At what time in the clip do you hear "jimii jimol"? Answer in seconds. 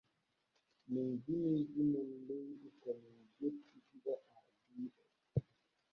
1.23-2.09